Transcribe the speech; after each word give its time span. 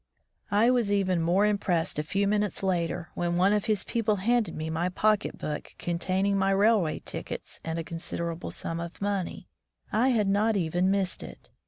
I 0.49 0.71
was 0.71 0.91
even 0.91 1.21
more 1.21 1.45
impressed 1.45 1.99
a 1.99 2.03
few 2.03 2.27
minutes 2.27 2.63
later, 2.63 3.09
when 3.13 3.37
one 3.37 3.53
of 3.53 3.65
his 3.65 3.83
people 3.83 4.15
handed 4.15 4.55
me 4.55 4.67
my 4.71 4.89
pocket 4.89 5.37
book 5.37 5.75
containing 5.77 6.37
my 6.39 6.49
railway 6.49 6.97
tickets 7.05 7.61
and 7.63 7.77
a 7.77 7.83
considerable 7.83 8.49
sum 8.49 8.79
of 8.79 8.99
money. 8.99 9.47
I 9.91 10.09
had 10.09 10.27
not 10.27 10.57
even 10.57 10.89
missed 10.89 11.21
it! 11.21 11.51